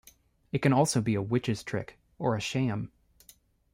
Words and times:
It 0.51 0.63
can 0.63 0.73
also 0.73 0.99
be 0.99 1.13
a 1.13 1.21
witch's 1.21 1.61
trick, 1.61 1.99
or 2.17 2.35
a 2.35 2.39
sham. 2.41 2.91